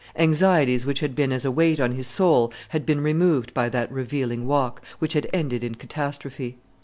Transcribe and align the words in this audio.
Anxieties 0.15 0.83
which 0.83 1.01
had 1.01 1.13
been 1.13 1.31
as 1.31 1.45
a 1.45 1.51
weight 1.51 1.79
on 1.79 1.91
his 1.91 2.07
soul 2.07 2.51
had 2.69 2.87
been 2.87 3.01
removed 3.01 3.53
by 3.53 3.69
that 3.69 3.91
revealing 3.91 4.47
walk, 4.47 4.81
which 4.97 5.13
had 5.13 5.29
ended 5.31 5.63
in 5.63 5.75
catastrophe. 5.75 6.57